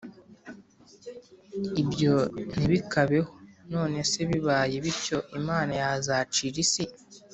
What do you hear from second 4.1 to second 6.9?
se bibaye bityo Imana yazacira isi